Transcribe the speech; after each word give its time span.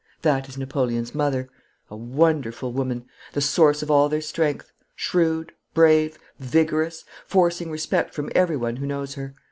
That 0.23 0.49
is 0.49 0.57
Napoleon's 0.57 1.13
mother 1.13 1.47
a 1.91 1.95
wonderful 1.95 2.71
woman, 2.73 3.05
the 3.33 3.39
source 3.39 3.83
of 3.83 3.91
all 3.91 4.09
their 4.09 4.19
strength, 4.19 4.71
shrewd, 4.95 5.51
brave, 5.75 6.17
vigorous, 6.39 7.05
forcing 7.27 7.69
respect 7.69 8.15
from 8.15 8.31
everyone 8.33 8.77
who 8.77 8.87
knows 8.87 9.13
her. 9.13 9.35